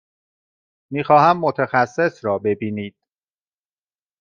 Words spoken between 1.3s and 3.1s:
متخصص را ببینید.